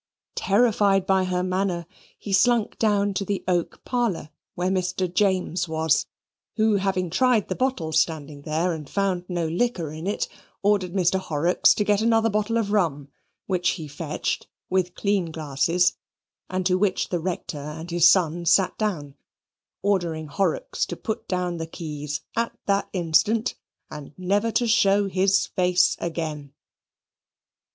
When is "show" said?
24.65-25.07